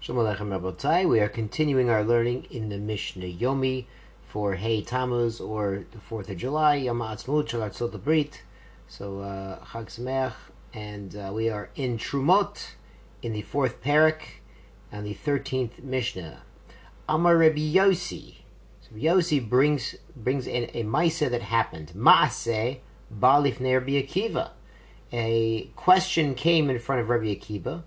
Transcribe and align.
Shalom 0.00 0.24
Aleichem 0.24 0.56
Rabotai. 0.56 1.08
We 1.08 1.18
are 1.18 1.28
continuing 1.28 1.90
our 1.90 2.04
learning 2.04 2.46
in 2.52 2.68
the 2.68 2.78
Mishnah 2.78 3.26
Yomi 3.26 3.86
for 4.28 4.54
Hey 4.54 4.80
Tammuz 4.80 5.40
or 5.40 5.86
the 5.90 5.98
4th 5.98 6.30
of 6.30 6.36
July, 6.36 6.76
Yom 6.76 7.00
Ha'atzmaut 7.00 7.48
Shel 7.48 7.62
Artzot. 7.62 8.34
So, 8.86 9.18
uh, 9.18 9.58
Chag 9.64 9.86
Sameach, 9.86 10.34
and 10.72 11.16
uh, 11.16 11.32
we 11.34 11.50
are 11.50 11.70
in 11.74 11.98
Trumot 11.98 12.76
in 13.22 13.32
the 13.32 13.42
4th 13.42 13.78
Parak 13.84 14.20
and 14.92 15.04
the 15.04 15.16
13th 15.16 15.82
Mishnah. 15.82 16.42
Amar 17.08 17.36
Rabbi 17.36 17.58
Yossi. 17.58 18.36
So 18.80 18.94
Yossi 18.94 19.46
brings, 19.46 19.96
brings 20.14 20.46
in 20.46 20.70
a 20.74 20.84
Maisa 20.84 21.28
that 21.28 21.42
happened. 21.42 21.92
Maaseh 21.96 22.78
Balifnei 23.12 23.80
Rabbi 23.80 24.00
Akiva. 24.00 24.50
A 25.12 25.72
question 25.74 26.36
came 26.36 26.70
in 26.70 26.78
front 26.78 27.00
of 27.00 27.08
Rabbi 27.08 27.34
Akiva 27.34 27.82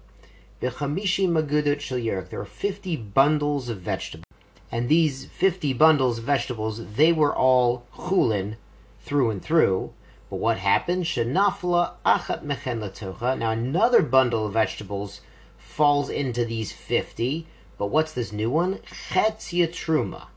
There 0.62 0.70
are 0.70 2.46
50 2.46 2.96
bundles 2.96 3.68
of 3.70 3.82
vegetables. 3.82 4.26
And 4.72 4.88
these 4.88 5.26
50 5.26 5.74
bundles 5.74 6.20
of 6.20 6.24
vegetables, 6.24 6.94
they 6.94 7.12
were 7.12 7.36
all 7.36 7.88
chulin 7.96 8.58
through 9.04 9.32
and 9.32 9.42
through. 9.42 9.92
But 10.30 10.36
what 10.36 10.60
happened? 10.60 11.06
Shenafla 11.06 11.94
achat 12.06 12.44
mechen 12.44 12.80
latocha. 12.80 13.40
Now 13.40 13.50
another 13.50 14.04
bundle 14.04 14.46
of 14.46 14.54
vegetables 14.54 15.22
falls 15.58 16.12
into 16.12 16.46
these 16.46 16.72
50. 16.72 17.48
But 17.80 17.88
what's 17.88 18.14
this 18.14 18.32
new 18.32 18.52
one? 18.52 18.82
Chetzia 18.86 19.68
truma. 19.68 20.28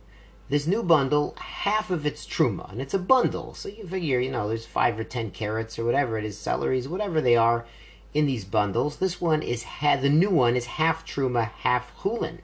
This 0.49 0.67
new 0.67 0.83
bundle, 0.83 1.37
half 1.39 1.91
of 1.91 2.07
it's 2.07 2.27
truma, 2.27 2.73
and 2.73 2.81
it's 2.81 2.95
a 2.95 2.99
bundle. 2.99 3.53
So 3.53 3.69
you 3.69 3.87
figure, 3.87 4.21
you 4.21 4.31
know, 4.31 4.49
there's 4.49 4.65
five 4.65 4.99
or 4.99 5.05
ten 5.05 5.31
carrots 5.31 5.79
or 5.79 5.85
whatever 5.85 6.17
it 6.17 6.25
is, 6.25 6.39
celeries, 6.39 6.89
whatever 6.89 7.21
they 7.21 7.37
are 7.37 7.67
in 8.15 8.27
these 8.27 8.45
bundles. 8.45 8.97
This 8.97 9.21
one 9.21 9.43
is 9.43 9.65
ha- 9.65 9.97
the 9.97 10.09
new 10.09 10.31
one 10.31 10.57
is 10.57 10.67
half 10.67 11.05
truma, 11.05 11.51
half 11.51 11.95
chulin. 11.99 12.39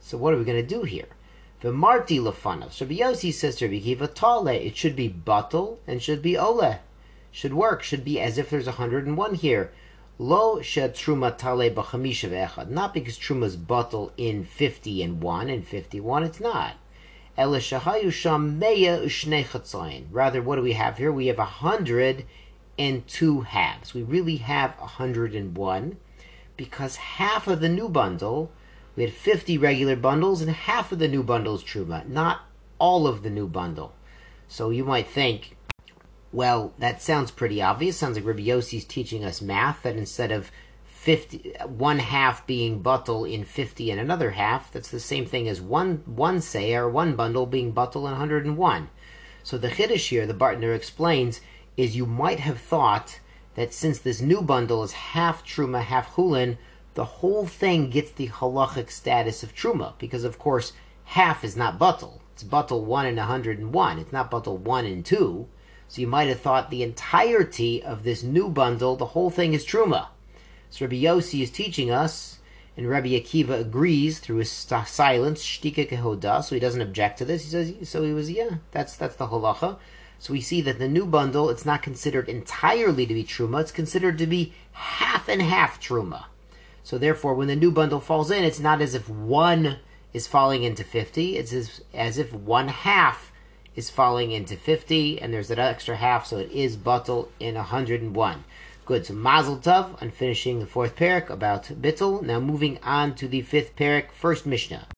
So 0.00 0.16
what 0.16 0.32
are 0.32 0.38
we 0.38 0.44
going 0.44 0.60
to 0.60 0.66
do 0.66 0.82
here? 0.82 1.08
The 1.60 1.72
marti 1.72 2.18
lefanav. 2.18 2.72
So 2.72 2.86
Yossi 2.86 3.32
says 3.32 3.56
to 3.56 3.68
Rabbi 3.68 4.06
tale. 4.14 4.48
It 4.48 4.76
should 4.76 4.96
be 4.96 5.10
batal 5.10 5.78
and 5.86 6.02
should 6.02 6.22
be 6.22 6.38
ole. 6.38 6.76
Should 7.30 7.52
work. 7.52 7.82
Should 7.82 8.04
be 8.04 8.18
as 8.18 8.38
if 8.38 8.48
there's 8.48 8.66
101 8.66 9.34
here. 9.34 9.70
Lo 10.18 10.62
shed 10.62 10.94
truma 10.94 11.36
tale 11.36 11.70
b'chamisha 11.70 12.30
ve'echad. 12.30 12.70
Not 12.70 12.94
because 12.94 13.18
truma's 13.18 13.56
batal 13.56 14.12
in 14.16 14.44
50 14.44 15.02
and 15.02 15.22
1 15.22 15.50
and 15.50 15.66
51. 15.66 16.24
It's 16.24 16.40
not. 16.40 16.76
Rather, 17.36 17.60
what 20.42 20.56
do 20.56 20.62
we 20.62 20.72
have 20.72 20.98
here? 20.98 21.12
We 21.12 21.26
have 21.26 21.38
a 21.38 21.44
hundred 21.44 22.24
and 22.78 23.06
two 23.06 23.40
halves. 23.42 23.92
We 23.92 24.02
really 24.02 24.36
have 24.36 24.78
101 24.78 25.96
because 26.56 26.96
half 26.96 27.46
of 27.48 27.60
the 27.60 27.68
new 27.68 27.88
bundle, 27.88 28.52
we 28.96 29.04
had 29.04 29.12
50 29.12 29.58
regular 29.58 29.96
bundles, 29.96 30.40
and 30.40 30.50
half 30.50 30.92
of 30.92 30.98
the 30.98 31.08
new 31.08 31.22
bundle 31.22 31.54
is 31.54 31.62
Truma, 31.62 32.06
not 32.08 32.42
all 32.78 33.06
of 33.06 33.22
the 33.22 33.30
new 33.30 33.46
bundle. 33.46 33.94
So 34.48 34.70
you 34.70 34.84
might 34.84 35.08
think, 35.08 35.56
well, 36.32 36.72
that 36.78 37.02
sounds 37.02 37.30
pretty 37.30 37.62
obvious. 37.62 37.96
Sounds 37.96 38.16
like 38.16 38.26
Rabbi 38.26 38.42
Yossi's 38.42 38.84
teaching 38.84 39.24
us 39.24 39.42
math 39.42 39.82
that 39.82 39.96
instead 39.96 40.32
of 40.32 40.50
50, 40.84 41.54
one 41.66 42.00
half 42.00 42.46
being 42.46 42.82
buttle 42.82 43.24
in 43.24 43.44
50 43.44 43.90
and 43.90 44.00
another 44.00 44.32
half, 44.32 44.72
that's 44.72 44.90
the 44.90 45.00
same 45.00 45.26
thing 45.26 45.48
as 45.48 45.60
one 45.60 46.02
one 46.06 46.40
say 46.40 46.74
or 46.74 46.88
one 46.88 47.14
bundle 47.14 47.46
being 47.46 47.70
buttle 47.70 48.06
in 48.06 48.12
101. 48.12 48.90
So 49.42 49.56
the 49.56 49.68
Chiddush 49.68 50.08
here, 50.08 50.26
the 50.26 50.34
Bartenura 50.34 50.74
explains, 50.74 51.40
is 51.78 51.96
you 51.96 52.04
might 52.04 52.40
have 52.40 52.60
thought 52.60 53.20
that 53.54 53.72
since 53.72 54.00
this 54.00 54.20
new 54.20 54.42
bundle 54.42 54.82
is 54.82 54.92
half 54.92 55.46
truma, 55.46 55.80
half 55.80 56.16
hulin, 56.16 56.58
the 56.94 57.04
whole 57.04 57.46
thing 57.46 57.88
gets 57.88 58.10
the 58.10 58.28
halachic 58.28 58.90
status 58.90 59.44
of 59.44 59.54
truma 59.54 59.94
because, 59.98 60.24
of 60.24 60.38
course, 60.38 60.72
half 61.04 61.44
is 61.44 61.56
not 61.56 61.78
buttle. 61.78 62.20
It's 62.32 62.42
buttle 62.42 62.84
one 62.84 63.06
and 63.06 63.18
hundred 63.18 63.58
and 63.58 63.72
one. 63.72 63.98
It's 63.98 64.12
not 64.12 64.30
buttle 64.30 64.58
one 64.58 64.84
and 64.84 65.06
two. 65.06 65.46
So 65.86 66.00
you 66.00 66.08
might 66.08 66.28
have 66.28 66.40
thought 66.40 66.68
the 66.68 66.82
entirety 66.82 67.82
of 67.82 68.02
this 68.02 68.22
new 68.24 68.48
bundle, 68.48 68.96
the 68.96 69.06
whole 69.06 69.30
thing 69.30 69.54
is 69.54 69.64
truma. 69.64 70.08
So 70.70 70.84
Rabbi 70.84 70.96
Yossi 70.96 71.42
is 71.42 71.50
teaching 71.50 71.90
us, 71.90 72.40
and 72.76 72.88
Rabbi 72.88 73.08
Akiva 73.10 73.60
agrees 73.60 74.18
through 74.18 74.38
his 74.38 74.50
silence, 74.50 75.42
shtika 75.44 75.88
kehoda, 75.88 76.42
so 76.42 76.54
he 76.54 76.60
doesn't 76.60 76.82
object 76.82 77.18
to 77.18 77.24
this. 77.24 77.44
He 77.44 77.50
says, 77.50 77.88
so 77.88 78.02
he 78.02 78.12
was, 78.12 78.30
yeah, 78.30 78.56
that's 78.72 78.96
that's 78.96 79.16
the 79.16 79.28
halacha. 79.28 79.78
So 80.18 80.32
we 80.32 80.40
see 80.40 80.60
that 80.62 80.78
the 80.78 80.88
new 80.88 81.06
bundle, 81.06 81.48
it's 81.48 81.64
not 81.64 81.82
considered 81.82 82.28
entirely 82.28 83.06
to 83.06 83.14
be 83.14 83.24
truma, 83.24 83.60
it's 83.60 83.70
considered 83.70 84.18
to 84.18 84.26
be 84.26 84.52
half 84.72 85.28
and 85.28 85.40
half 85.40 85.80
truma. 85.80 86.24
So 86.82 86.98
therefore, 86.98 87.34
when 87.34 87.48
the 87.48 87.56
new 87.56 87.70
bundle 87.70 88.00
falls 88.00 88.30
in, 88.30 88.44
it's 88.44 88.58
not 88.58 88.80
as 88.80 88.94
if 88.94 89.08
one 89.08 89.78
is 90.12 90.26
falling 90.26 90.64
into 90.64 90.84
50, 90.84 91.36
it's 91.36 91.52
as, 91.52 91.82
as 91.92 92.18
if 92.18 92.32
one 92.32 92.68
half 92.68 93.30
is 93.76 93.90
falling 93.90 94.32
into 94.32 94.56
50, 94.56 95.20
and 95.20 95.32
there's 95.32 95.48
that 95.48 95.58
extra 95.58 95.96
half, 95.96 96.26
so 96.26 96.38
it 96.38 96.50
is 96.50 96.76
buttle 96.76 97.30
in 97.38 97.54
101. 97.54 98.44
Good, 98.86 99.06
so 99.06 99.12
Mazel 99.12 99.58
Tov 99.58 100.00
on 100.02 100.10
finishing 100.10 100.58
the 100.58 100.66
fourth 100.66 100.96
parak 100.96 101.28
about 101.28 101.64
Bittel. 101.64 102.22
Now 102.22 102.40
moving 102.40 102.78
on 102.82 103.14
to 103.16 103.28
the 103.28 103.42
fifth 103.42 103.76
parak, 103.76 104.10
first 104.10 104.46
Mishnah. 104.46 104.88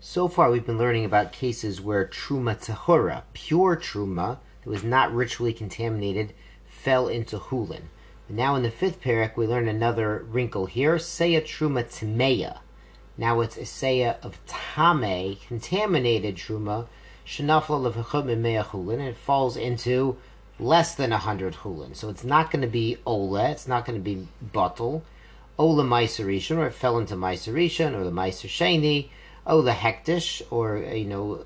So 0.00 0.26
far 0.26 0.50
we've 0.50 0.66
been 0.66 0.78
learning 0.78 1.04
about 1.04 1.32
cases 1.32 1.80
where 1.80 2.06
Truma 2.06 2.56
Tahura, 2.58 3.22
pure 3.32 3.76
Truma, 3.76 4.38
that 4.66 4.72
was 4.72 4.82
not 4.82 5.14
ritually 5.14 5.52
contaminated 5.52 6.32
fell 6.66 7.06
into 7.06 7.38
hulin. 7.38 7.82
Now 8.28 8.56
in 8.56 8.64
the 8.64 8.70
fifth 8.72 9.00
parak, 9.00 9.36
we 9.36 9.46
learn 9.46 9.68
another 9.68 10.26
wrinkle 10.28 10.66
here. 10.66 10.96
Seya 10.96 11.42
truma 11.42 11.84
tmeya. 11.84 12.58
Now 13.16 13.42
it's 13.42 13.56
a 13.56 13.60
seya 13.60 14.16
of 14.24 14.40
tame, 14.46 15.36
contaminated 15.46 16.34
truma, 16.34 16.88
shenafla 17.24 17.92
levachot 17.92 18.24
meya 18.24 18.64
hulin, 18.64 18.94
and 18.94 19.02
it 19.02 19.16
falls 19.16 19.56
into 19.56 20.16
less 20.58 20.96
than 20.96 21.12
a 21.12 21.18
hundred 21.18 21.54
hulin. 21.54 21.94
So 21.94 22.08
it's 22.08 22.24
not 22.24 22.50
going 22.50 22.62
to 22.62 22.68
be 22.68 22.98
ola, 23.06 23.50
it's 23.50 23.68
not 23.68 23.86
going 23.86 23.98
to 23.98 24.04
be 24.04 24.26
bottle. 24.42 25.04
Ola 25.60 25.84
meiserishan, 25.84 26.56
or 26.56 26.66
it 26.66 26.74
fell 26.74 26.98
into 26.98 27.14
meiserishan, 27.14 27.94
or 27.94 28.02
the 28.02 28.10
meiser 28.10 28.48
sheni, 28.48 29.10
ola 29.46 29.72
hektish, 29.72 30.42
or 30.50 30.78
you 30.78 31.04
know, 31.04 31.44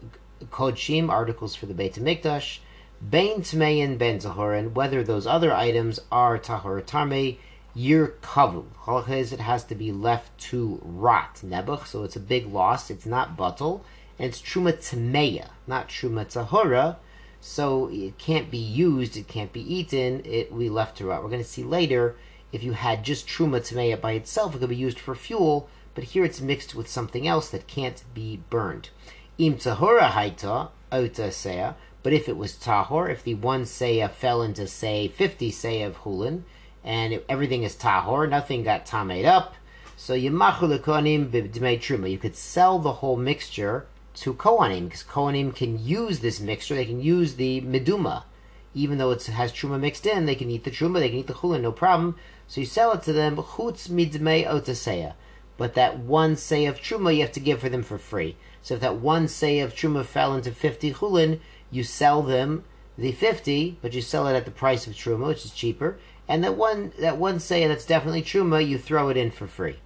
kodshim, 0.50 1.10
articles 1.10 1.54
for 1.54 1.66
the 1.66 1.74
Beit 1.74 1.96
Hamikdash 1.96 2.60
Bain 3.02 3.40
Tmein 3.40 3.96
Ben 3.96 4.18
Zahorin, 4.18 4.72
whether 4.74 5.02
those 5.02 5.26
other 5.26 5.54
items 5.54 6.00
are 6.12 6.38
Tahor 6.38 6.84
Tame, 6.84 7.38
Yir 7.74 8.14
Kavu. 8.20 8.66
Halachas, 8.84 9.32
it 9.32 9.40
has 9.40 9.64
to 9.64 9.74
be 9.74 9.90
left 9.90 10.36
to 10.38 10.78
rot. 10.82 11.40
Nebuch, 11.42 11.86
so 11.86 12.04
it's 12.04 12.16
a 12.16 12.20
big 12.20 12.46
loss. 12.46 12.90
It's 12.90 13.06
not 13.06 13.38
Batal. 13.38 13.80
And 14.18 14.28
it's 14.28 14.42
Truma 14.42 14.74
Tmeya, 14.74 15.48
not 15.66 15.88
Truma 15.88 16.26
Tahora. 16.26 16.96
So 17.40 17.88
it 17.90 18.18
can't 18.18 18.50
be 18.50 18.58
used, 18.58 19.16
it 19.16 19.28
can't 19.28 19.52
be 19.52 19.62
eaten, 19.62 20.20
it 20.26 20.52
we 20.52 20.68
left 20.68 20.98
to 20.98 21.06
rot. 21.06 21.22
We're 21.22 21.30
going 21.30 21.42
to 21.42 21.48
see 21.48 21.64
later 21.64 22.16
if 22.52 22.62
you 22.62 22.72
had 22.72 23.02
just 23.02 23.26
Truma 23.26 23.60
Tmeya 23.60 23.98
by 23.98 24.12
itself, 24.12 24.54
it 24.54 24.58
could 24.58 24.68
be 24.68 24.76
used 24.76 24.98
for 24.98 25.14
fuel, 25.14 25.70
but 25.94 26.04
here 26.04 26.24
it's 26.24 26.42
mixed 26.42 26.74
with 26.74 26.86
something 26.86 27.26
else 27.26 27.48
that 27.48 27.66
can't 27.66 28.02
be 28.12 28.42
burned. 28.50 28.90
Im 29.38 29.54
Tahora 29.54 30.10
Haita, 30.10 30.68
Ota 30.92 31.28
Seah, 31.28 31.76
but 32.02 32.12
if 32.12 32.28
it 32.28 32.36
was 32.36 32.54
tahor, 32.54 33.10
if 33.10 33.22
the 33.22 33.34
one 33.34 33.62
seya 33.62 34.10
fell 34.10 34.42
into 34.42 34.66
say 34.66 35.08
fifty 35.08 35.50
seya 35.50 35.86
of 35.86 35.98
hulin, 35.98 36.42
and 36.82 37.12
it, 37.12 37.26
everything 37.28 37.62
is 37.62 37.76
tahor, 37.76 38.28
nothing 38.28 38.62
got 38.62 38.86
tamed 38.86 39.24
up, 39.24 39.54
so 39.96 40.14
yimachul 40.14 40.78
b'dmei 40.78 41.78
truma. 41.78 42.10
You 42.10 42.18
could 42.18 42.36
sell 42.36 42.78
the 42.78 42.94
whole 42.94 43.16
mixture 43.16 43.86
to 44.14 44.34
kohanim 44.34 44.84
because 44.84 45.04
kohanim 45.04 45.54
can 45.54 45.84
use 45.84 46.20
this 46.20 46.40
mixture. 46.40 46.74
They 46.74 46.86
can 46.86 47.02
use 47.02 47.34
the 47.34 47.60
meduma, 47.60 48.24
even 48.74 48.98
though 48.98 49.10
it 49.10 49.24
has 49.26 49.52
truma 49.52 49.78
mixed 49.78 50.06
in. 50.06 50.26
They 50.26 50.34
can 50.34 50.50
eat 50.50 50.64
the 50.64 50.70
truma, 50.70 51.00
they 51.00 51.10
can 51.10 51.18
eat 51.18 51.26
the 51.26 51.34
chulin, 51.34 51.60
no 51.60 51.72
problem. 51.72 52.16
So 52.48 52.60
you 52.60 52.66
sell 52.66 52.92
it 52.92 53.02
to 53.02 53.12
them. 53.12 53.36
Chutz 53.36 53.88
midmei 53.88 54.46
otaseya. 54.46 55.14
But 55.56 55.74
that 55.74 55.98
one 55.98 56.36
say 56.36 56.64
of 56.64 56.80
truma 56.80 57.14
you 57.14 57.20
have 57.20 57.32
to 57.32 57.40
give 57.40 57.60
for 57.60 57.68
them 57.68 57.82
for 57.82 57.98
free. 57.98 58.36
So 58.62 58.74
if 58.74 58.80
that 58.80 58.96
one 58.96 59.28
say 59.28 59.60
of 59.60 59.74
truma 59.74 60.04
fell 60.04 60.34
into 60.34 60.50
fifty 60.50 60.92
chulin, 60.92 61.40
you 61.70 61.84
sell 61.84 62.22
them 62.22 62.64
the 62.98 63.12
50, 63.12 63.78
but 63.80 63.94
you 63.94 64.02
sell 64.02 64.26
it 64.26 64.34
at 64.34 64.44
the 64.44 64.50
price 64.50 64.86
of 64.86 64.94
truma, 64.94 65.28
which 65.28 65.44
is 65.44 65.52
cheaper, 65.52 65.98
and 66.28 66.44
that 66.44 66.56
one 66.56 66.92
that 66.98 67.16
one 67.16 67.40
say 67.40 67.66
that's 67.66 67.86
definitely 67.86 68.22
truma, 68.22 68.66
you 68.66 68.78
throw 68.78 69.08
it 69.08 69.16
in 69.16 69.30
for 69.30 69.46
free. 69.46 69.78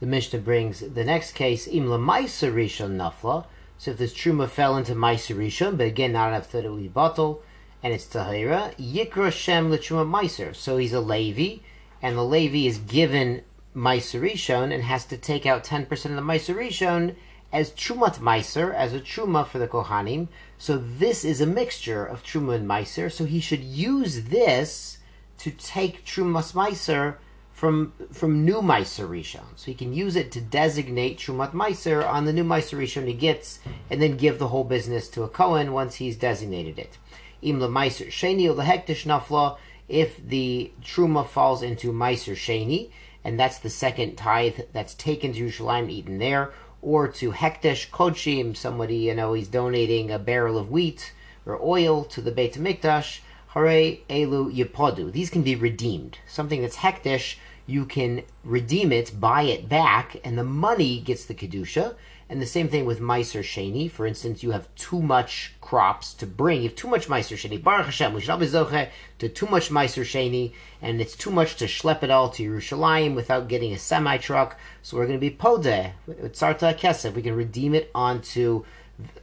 The 0.00 0.06
Mishnah 0.06 0.40
brings 0.40 0.80
the 0.80 1.04
next 1.04 1.32
case, 1.32 1.68
imla 1.68 2.00
ma'isa 2.00 2.52
rishon 2.52 2.96
nafla. 2.96 3.46
So 3.78 3.92
if 3.92 3.98
this 3.98 4.12
truma 4.12 4.48
fell 4.48 4.76
into 4.76 4.94
ma'isa 4.94 5.36
rishon, 5.36 5.78
but 5.78 5.86
again 5.86 6.12
not 6.12 6.28
enough 6.28 6.50
that 6.52 6.64
it 6.64 6.70
would 6.70 6.82
be 6.82 6.88
bottle, 6.88 7.42
and 7.82 7.92
it's 7.92 8.06
tahira, 8.06 8.74
yikra 8.76 9.30
shem 9.30 9.70
l'truma 9.70 10.04
ma'isa. 10.04 10.54
So 10.56 10.76
he's 10.76 10.92
a 10.92 11.00
Levi, 11.00 11.62
and 12.02 12.16
the 12.16 12.24
Levi 12.24 12.66
is 12.66 12.78
given 12.78 13.42
ma'isa 13.76 14.20
rishon 14.20 14.72
and 14.74 14.82
has 14.82 15.04
to 15.06 15.16
take 15.16 15.46
out 15.46 15.64
ten 15.64 15.86
percent 15.86 16.18
of 16.18 16.24
the 16.24 16.32
ma'isa 16.32 16.54
rishon 16.54 17.14
as 17.52 17.70
trumat 17.72 18.18
meiser, 18.18 18.74
as 18.74 18.94
a 18.94 19.00
truma 19.00 19.46
for 19.46 19.58
the 19.58 19.68
kohanim. 19.68 20.28
So 20.58 20.78
this 20.78 21.24
is 21.24 21.40
a 21.40 21.46
mixture 21.46 22.04
of 22.04 22.22
truma 22.22 22.54
and 22.56 22.68
meiser. 22.68 23.10
So 23.12 23.24
he 23.24 23.40
should 23.40 23.62
use 23.62 24.24
this 24.24 24.98
to 25.38 25.50
take 25.50 26.04
trumas 26.04 26.52
meiser 26.54 27.16
from 27.62 27.92
from 28.10 28.44
new 28.44 28.60
Meiser 28.60 29.08
Rishon. 29.08 29.44
So 29.54 29.66
he 29.66 29.74
can 29.74 29.92
use 29.94 30.16
it 30.16 30.32
to 30.32 30.40
designate 30.40 31.18
Trumat 31.18 31.52
Meiser 31.52 32.04
on 32.04 32.24
the 32.24 32.32
new 32.32 32.42
Meiser 32.42 32.76
Rishon 32.76 33.06
he 33.06 33.12
gets, 33.12 33.60
and 33.88 34.02
then 34.02 34.16
give 34.16 34.40
the 34.40 34.48
whole 34.48 34.64
business 34.64 35.08
to 35.10 35.22
a 35.22 35.28
Kohen 35.28 35.72
once 35.72 35.94
he's 35.94 36.16
designated 36.16 36.76
it. 36.76 36.98
Im 37.40 37.60
Meiser 37.60 38.08
Sheni 38.08 38.50
or 38.50 38.60
Hektish 38.60 39.04
Nafla, 39.06 39.58
if 39.88 40.16
the 40.26 40.72
Truma 40.82 41.24
falls 41.24 41.62
into 41.62 41.92
Meiser 41.92 42.34
Sheni, 42.34 42.90
and 43.22 43.38
that's 43.38 43.60
the 43.60 43.70
second 43.70 44.16
tithe 44.16 44.58
that's 44.72 44.94
taken 44.94 45.32
to 45.32 45.46
Yerushalayim, 45.46 45.88
eaten 45.88 46.18
there, 46.18 46.52
or 46.82 47.06
to 47.06 47.30
Hektish 47.30 47.90
Kodshim, 47.90 48.56
somebody, 48.56 48.96
you 48.96 49.14
know, 49.14 49.32
he's 49.32 49.48
donating 49.48 50.10
a 50.10 50.18
barrel 50.18 50.58
of 50.58 50.70
wheat 50.70 51.12
or 51.46 51.58
oil 51.62 52.04
to 52.04 52.20
the 52.20 52.32
Beit 52.32 52.54
HaMikdash, 52.54 53.20
Hare 53.54 53.98
Elu 54.10 54.52
Yepodu. 54.52 55.12
These 55.12 55.30
can 55.30 55.42
be 55.42 55.54
redeemed. 55.54 56.18
Something 56.26 56.60
that's 56.60 56.76
Hektish 56.76 57.36
you 57.66 57.84
can 57.84 58.24
redeem 58.44 58.90
it, 58.90 59.20
buy 59.20 59.42
it 59.42 59.68
back, 59.68 60.16
and 60.24 60.36
the 60.36 60.44
money 60.44 61.00
gets 61.00 61.24
the 61.24 61.34
kedusha. 61.34 61.94
And 62.28 62.40
the 62.40 62.46
same 62.46 62.68
thing 62.68 62.86
with 62.86 63.00
Meiser 63.00 63.42
Sheni. 63.42 63.90
For 63.90 64.06
instance, 64.06 64.42
you 64.42 64.52
have 64.52 64.74
too 64.74 65.02
much 65.02 65.54
crops 65.60 66.14
to 66.14 66.26
bring. 66.26 66.62
You 66.62 66.68
have 66.68 66.76
too 66.76 66.88
much 66.88 67.08
Meiser 67.08 67.36
Sheni. 67.36 67.62
Baruch 67.62 67.86
Hashem, 67.86 68.14
we 68.14 68.20
should 68.20 68.30
all 68.30 68.38
be 68.38 68.46
zoche 68.46 68.88
to 69.18 69.28
too 69.28 69.46
much 69.46 69.70
Meiser 69.70 70.04
Sheni, 70.04 70.52
and 70.80 71.00
it's 71.00 71.16
too 71.16 71.30
much 71.30 71.56
to 71.56 71.66
schlep 71.66 72.02
it 72.02 72.10
all 72.10 72.30
to 72.30 72.42
Yerushalayim 72.42 73.14
without 73.14 73.48
getting 73.48 73.72
a 73.72 73.78
semi 73.78 74.16
truck. 74.18 74.58
So 74.82 74.96
we're 74.96 75.06
going 75.06 75.20
to 75.20 75.30
be 75.30 75.36
podeh, 75.36 75.92
tzarta 76.08 76.78
kesef. 76.78 77.14
We 77.14 77.22
can 77.22 77.36
redeem 77.36 77.74
it 77.74 77.90
onto 77.94 78.64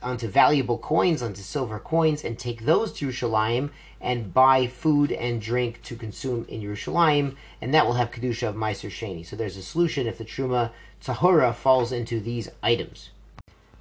onto 0.01 0.27
valuable 0.27 0.77
coins, 0.77 1.21
onto 1.21 1.41
silver 1.41 1.79
coins, 1.79 2.23
and 2.23 2.37
take 2.37 2.65
those 2.65 2.91
to 2.93 3.07
Yerushalayim 3.07 3.69
and 4.01 4.33
buy 4.33 4.67
food 4.67 5.11
and 5.11 5.41
drink 5.41 5.81
to 5.83 5.95
consume 5.95 6.45
in 6.47 6.61
Yerushalayim, 6.61 7.35
and 7.61 7.73
that 7.73 7.85
will 7.85 7.93
have 7.93 8.11
kedusha 8.11 8.47
of 8.49 8.55
Meiser 8.55 8.89
Sheni. 8.89 9.25
So 9.25 9.35
there's 9.35 9.57
a 9.57 9.61
solution 9.61 10.07
if 10.07 10.17
the 10.17 10.25
truma 10.25 10.71
tahura 11.03 11.53
falls 11.53 11.91
into 11.91 12.19
these 12.19 12.49
items. 12.61 13.09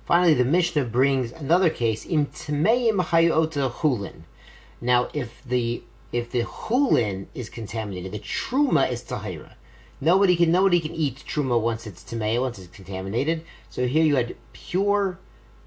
Finally, 0.04 0.34
the 0.34 0.44
Mishnah 0.44 0.84
brings 0.84 1.32
another 1.32 1.70
case 1.70 2.06
im 2.06 2.26
tmeim 2.26 3.02
hayota 3.04 3.70
chulin. 3.70 4.22
Now, 4.80 5.08
if 5.12 5.42
the 5.44 5.82
if 6.12 6.30
the 6.30 6.44
chulin 6.44 7.26
is 7.34 7.50
contaminated, 7.50 8.12
the 8.12 8.18
truma 8.18 8.90
is 8.90 9.02
tahira. 9.02 9.52
Nobody 10.00 10.36
can 10.36 10.50
nobody 10.50 10.80
can 10.80 10.94
eat 10.94 11.24
truma 11.26 11.60
once 11.60 11.86
it's 11.86 12.04
tamei, 12.04 12.40
once 12.40 12.58
it's 12.58 12.74
contaminated. 12.74 13.44
So 13.68 13.86
here 13.86 14.04
you 14.04 14.16
had 14.16 14.36
pure 14.52 15.18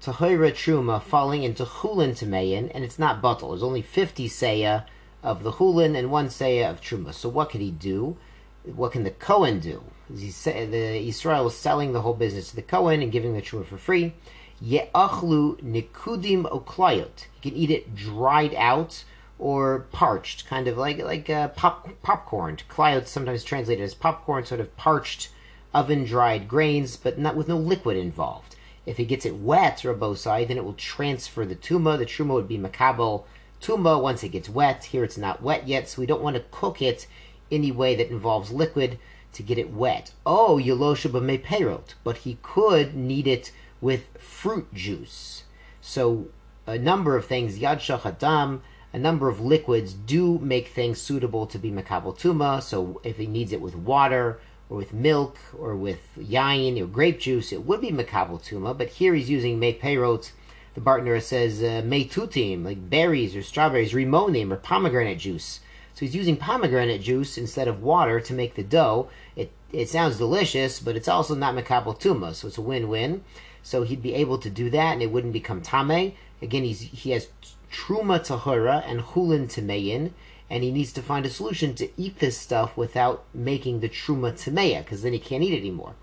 Tahira 0.02 0.50
Truma 0.50 1.00
falling 1.00 1.44
into 1.44 1.64
Chulin 1.64 2.10
Tameyin, 2.10 2.72
and 2.74 2.82
it's 2.82 2.98
not 2.98 3.22
Batal. 3.22 3.50
There's 3.50 3.62
only 3.62 3.82
50 3.82 4.28
Seya 4.28 4.84
of 5.22 5.44
the 5.44 5.52
Chulin 5.52 5.96
and 5.96 6.10
one 6.10 6.26
Seya 6.26 6.68
of 6.68 6.80
Truma. 6.80 7.14
So 7.14 7.28
what 7.28 7.50
could 7.50 7.60
he 7.60 7.70
do? 7.70 8.16
What 8.64 8.92
can 8.92 9.04
the 9.04 9.10
Kohen 9.10 9.58
do? 9.58 9.82
He 10.08 10.30
the 10.30 11.08
Israel 11.08 11.48
is 11.48 11.56
selling 11.56 11.92
the 11.92 12.02
whole 12.02 12.14
business 12.14 12.50
to 12.50 12.56
the 12.56 12.62
Kohen 12.62 13.02
and 13.02 13.10
giving 13.10 13.34
the 13.34 13.42
Truma 13.42 13.64
for 13.64 13.78
free. 13.78 14.14
Ye'achlu 14.60 15.60
nikudim 15.62 16.44
oklayot. 16.44 17.26
He 17.40 17.50
can 17.50 17.58
eat 17.58 17.70
it 17.70 17.96
dried 17.96 18.54
out 18.54 19.04
or 19.38 19.86
parched, 19.90 20.46
kind 20.46 20.68
of 20.68 20.78
like 20.78 20.98
like 20.98 21.28
uh, 21.28 21.48
pop, 21.48 21.88
popcorn. 22.02 22.58
Klayot 22.68 23.08
sometimes 23.08 23.42
translated 23.42 23.82
as 23.82 23.94
popcorn, 23.94 24.46
sort 24.46 24.60
of 24.60 24.76
parched, 24.76 25.30
oven 25.74 26.04
dried 26.04 26.46
grains, 26.46 26.96
but 26.96 27.18
not 27.18 27.34
with 27.34 27.48
no 27.48 27.56
liquid 27.56 27.96
involved. 27.96 28.54
If 28.86 28.98
he 28.98 29.04
gets 29.04 29.26
it 29.26 29.36
wet, 29.36 29.78
Rabosai, 29.78 30.46
then 30.46 30.58
it 30.58 30.64
will 30.64 30.74
transfer 30.74 31.44
the 31.44 31.56
tuma. 31.56 31.98
The 31.98 32.06
truma 32.06 32.34
would 32.34 32.48
be 32.48 32.58
makabel 32.58 33.24
tuma 33.60 34.00
once 34.00 34.22
it 34.22 34.28
gets 34.28 34.48
wet. 34.48 34.84
Here 34.84 35.02
it's 35.02 35.18
not 35.18 35.42
wet 35.42 35.66
yet, 35.66 35.88
so 35.88 36.00
we 36.00 36.06
don't 36.06 36.22
want 36.22 36.36
to 36.36 36.44
cook 36.52 36.80
it 36.80 37.08
any 37.52 37.70
way 37.70 37.94
that 37.94 38.10
involves 38.10 38.50
liquid 38.50 38.98
to 39.34 39.42
get 39.42 39.58
it 39.58 39.70
wet. 39.70 40.12
Oh, 40.26 40.60
yelosha 40.62 41.10
b'meperot, 41.10 41.94
but 42.02 42.18
he 42.18 42.38
could 42.42 42.96
knead 42.96 43.26
it 43.26 43.52
with 43.80 44.08
fruit 44.18 44.72
juice. 44.74 45.44
So 45.80 46.26
a 46.66 46.78
number 46.78 47.16
of 47.16 47.26
things, 47.26 47.58
yad 47.58 47.78
shachadam, 47.78 48.60
a 48.92 48.98
number 48.98 49.28
of 49.28 49.40
liquids 49.40 49.94
do 49.94 50.38
make 50.38 50.68
things 50.68 51.00
suitable 51.00 51.46
to 51.46 51.58
be 51.58 51.70
makabel 51.70 52.18
tuma. 52.18 52.62
So 52.62 53.00
if 53.04 53.16
he 53.16 53.26
needs 53.26 53.52
it 53.52 53.60
with 53.60 53.76
water, 53.76 54.40
or 54.72 54.76
with 54.78 54.94
milk 54.94 55.36
or 55.58 55.76
with 55.76 56.00
yayin 56.18 56.80
or 56.80 56.86
grape 56.86 57.20
juice, 57.20 57.52
it 57.52 57.64
would 57.66 57.80
be 57.80 57.90
makabel 57.90 58.42
tuma. 58.42 58.76
But 58.76 58.88
here 58.88 59.14
he's 59.14 59.28
using 59.28 59.58
may 59.58 59.74
peirot. 59.74 60.32
The 60.74 60.80
Bartenura 60.80 61.20
says 61.20 61.62
uh, 61.62 61.82
tutim, 61.84 62.64
like 62.64 62.88
berries 62.88 63.36
or 63.36 63.42
strawberries, 63.42 63.92
rimonim 63.92 64.50
or 64.50 64.56
pomegranate 64.56 65.18
juice. 65.18 65.60
So 65.94 66.00
he's 66.00 66.14
using 66.14 66.36
pomegranate 66.36 67.02
juice 67.02 67.36
instead 67.36 67.68
of 67.68 67.82
water 67.82 68.20
to 68.20 68.32
make 68.32 68.54
the 68.54 68.62
dough. 68.62 69.08
It 69.36 69.50
it 69.72 69.88
sounds 69.88 70.18
delicious, 70.18 70.80
but 70.80 70.96
it's 70.96 71.08
also 71.08 71.34
not 71.34 71.54
makabel 71.54 71.98
tuma, 71.98 72.34
so 72.34 72.48
it's 72.48 72.58
a 72.58 72.62
win-win. 72.62 73.24
So 73.62 73.82
he'd 73.82 74.02
be 74.02 74.14
able 74.14 74.38
to 74.38 74.50
do 74.50 74.70
that, 74.70 74.92
and 74.94 75.02
it 75.02 75.10
wouldn't 75.10 75.32
become 75.32 75.62
tame. 75.62 76.14
Again, 76.40 76.64
he's 76.64 76.80
he 76.80 77.10
has 77.10 77.28
truma 77.70 78.20
tahura 78.20 78.82
and 78.86 79.00
hulin 79.00 79.46
tameyin 79.46 80.12
and 80.52 80.62
he 80.62 80.70
needs 80.70 80.92
to 80.92 81.00
find 81.00 81.24
a 81.24 81.30
solution 81.30 81.74
to 81.74 81.88
eat 81.96 82.18
this 82.18 82.36
stuff 82.36 82.76
without 82.76 83.24
making 83.32 83.80
the 83.80 83.88
truma 83.88 84.32
tameya, 84.32 84.84
because 84.84 85.00
then 85.00 85.14
he 85.14 85.18
can't 85.18 85.42
eat 85.42 85.54
it 85.54 85.60
anymore. 85.60 85.94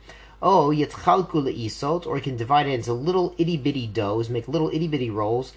Oh, 0.42 0.70
yetchalku 0.70 1.34
le'isot, 1.34 2.08
or 2.08 2.16
he 2.16 2.22
can 2.24 2.36
divide 2.36 2.66
it 2.66 2.72
into 2.72 2.92
little 2.92 3.36
itty 3.38 3.58
bitty 3.58 3.86
doughs, 3.86 4.28
make 4.28 4.48
little 4.48 4.72
itty 4.74 4.88
bitty 4.88 5.12
rolls. 5.12 5.54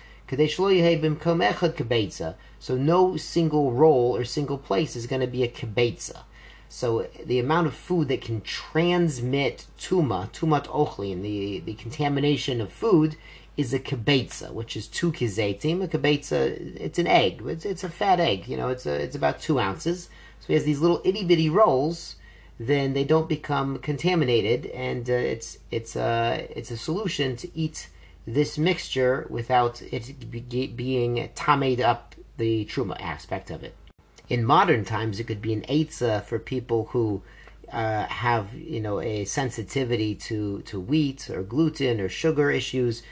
So 2.58 2.76
no 2.76 3.17
single 3.17 3.73
roll 3.73 4.17
or 4.17 4.25
single 4.25 4.58
place 4.58 4.96
is 4.96 5.06
going 5.06 5.20
to 5.20 5.26
be 5.26 5.43
a 5.43 5.49
kibetza. 5.49 6.23
So 6.69 7.06
the 7.26 7.38
amount 7.38 7.67
of 7.67 7.75
food 7.75 8.08
that 8.08 8.23
can 8.23 8.40
transmit 8.40 9.67
tuma, 9.79 10.31
tumat 10.32 10.67
ochlin, 10.69 11.20
the, 11.23 11.61
the 11.61 11.75
contamination 11.75 12.62
of 12.62 12.73
food, 12.73 13.17
is 13.58 13.75
a 13.75 13.79
kibetza, 13.79 14.50
which 14.52 14.75
is 14.76 14.87
two 14.87 15.12
kizetim. 15.12 15.84
A 15.84 15.88
kibetza, 15.88 16.81
it's 16.81 16.99
an 16.99 17.06
egg. 17.06 17.43
It's, 17.44 17.67
it's 17.67 17.84
a 17.84 17.90
fat 17.90 18.20
egg. 18.20 18.49
You 18.49 18.56
know, 18.56 18.70
it's 18.70 18.87
a, 18.87 18.94
it's 18.94 19.17
about 19.17 19.40
two 19.40 19.61
ounces. 19.61 20.08
So 20.40 20.46
he 20.46 20.55
has 20.55 20.64
these 20.64 20.81
little 20.81 21.02
itty 21.05 21.25
bitty 21.25 21.50
rolls. 21.50 22.17
Then 22.58 22.94
they 22.94 23.05
don't 23.05 23.29
become 23.29 23.79
contaminated, 23.79 24.67
and 24.67 25.08
uh, 25.11 25.14
it's 25.14 25.58
it's 25.70 25.96
a 25.96 26.02
uh, 26.02 26.46
it's 26.50 26.70
a 26.70 26.76
solution 26.76 27.34
to 27.37 27.50
eat 27.58 27.88
this 28.26 28.58
mixture 28.58 29.26
without 29.28 29.82
it 29.82 30.30
be, 30.30 30.66
being 30.69 31.28
tamed 31.34 31.80
up 31.80 32.14
the 32.36 32.64
truma 32.66 33.00
aspect 33.00 33.50
of 33.50 33.62
it. 33.62 33.74
In 34.28 34.44
modern 34.44 34.84
times, 34.84 35.20
it 35.20 35.24
could 35.24 35.42
be 35.42 35.52
an 35.52 35.62
eitzah 35.62 36.24
for 36.24 36.38
people 36.38 36.86
who 36.86 37.22
uh, 37.70 38.04
have 38.06 38.54
you 38.54 38.80
know 38.80 39.00
a 39.00 39.24
sensitivity 39.24 40.14
to 40.14 40.62
to 40.62 40.80
wheat 40.80 41.28
or 41.30 41.42
gluten 41.42 42.00
or 42.00 42.08
sugar 42.08 42.50
issues 42.50 43.02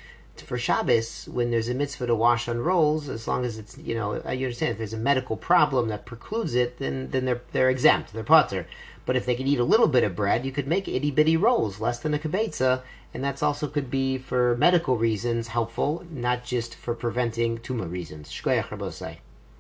for 0.43 0.59
Shabbos, 0.59 1.29
when 1.31 1.51
there's 1.51 1.69
a 1.69 1.75
mitzvah 1.75 2.07
to 2.07 2.15
wash 2.15 2.49
on 2.49 2.61
rolls, 2.61 3.09
as 3.09 3.29
long 3.29 3.45
as 3.45 3.59
it's 3.59 3.77
you 3.79 3.95
know 3.95 4.15
you 4.15 4.47
understand 4.47 4.73
if 4.73 4.79
there's 4.79 4.93
a 4.93 4.99
medical 4.99 5.37
problem 5.37 5.89
that 5.89 6.07
precludes 6.07 6.55
it, 6.55 6.79
then 6.79 7.11
then 7.11 7.25
they're 7.25 7.43
they're 7.53 7.71
exempt, 7.71 8.13
they're 8.13 8.25
potter. 8.25 8.67
But 9.07 9.17
if 9.17 9.27
they 9.27 9.35
could 9.35 9.49
eat 9.49 9.59
a 9.59 9.65
little 9.65 9.89
bit 9.89 10.05
of 10.05 10.15
bread, 10.15 10.45
you 10.45 10.53
could 10.53 10.69
make 10.69 10.87
itty 10.87 11.11
bitty 11.11 11.37
rolls, 11.37 11.81
less 11.81 11.99
than 11.99 12.15
a 12.15 12.19
kibetza, 12.19 12.83
and 13.13 13.25
that's 13.25 13.43
also 13.43 13.67
could 13.67 13.91
be 13.91 14.19
for 14.19 14.57
medical 14.57 14.97
reasons 14.97 15.49
helpful, 15.49 16.05
not 16.11 16.45
just 16.45 16.75
for 16.75 16.95
preventing 16.95 17.59
tuma 17.59 17.91
reasons. 17.91 18.31
Shkoyach 18.31 18.71